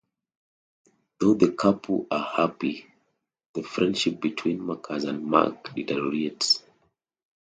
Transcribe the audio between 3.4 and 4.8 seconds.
the friendship between